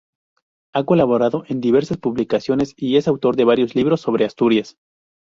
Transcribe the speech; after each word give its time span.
Ha 0.73 0.83
colaborado 0.83 1.43
en 1.47 1.61
diversas 1.61 1.99
publicaciones 1.99 2.73
y 2.75 2.97
es 2.97 3.07
autor 3.07 3.35
de 3.35 3.43
varios 3.45 3.75
libros 3.75 4.01
sobre 4.01 4.25
Asturias. 4.25 4.79